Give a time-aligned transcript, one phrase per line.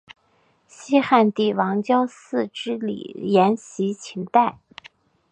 [0.67, 4.57] 西汉帝王郊祀之礼沿袭秦代。